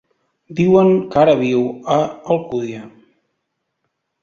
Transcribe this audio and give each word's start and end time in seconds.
Diuen 0.59 0.89
que 1.11 1.19
ara 1.25 1.35
viu 1.43 1.61
a 1.97 1.99
Alcúdia. 2.07 2.83